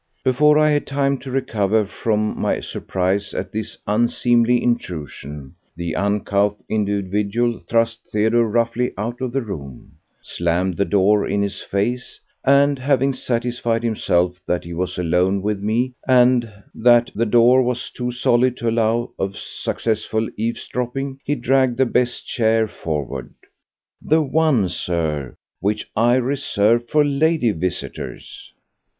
[0.23, 6.59] Before I had time to recover from my surprise at this unseemly intrusion, the uncouth
[6.67, 12.79] individual thrust Theodore roughly out of the room, slammed the door in his face, and
[12.79, 18.11] having satisfied himself that he was alone with me and that the door was too
[18.11, 25.91] solid to allow of successful eavesdropping, he dragged the best chair forward—the one, sir, which
[25.95, 28.51] I reserve for lady visitors.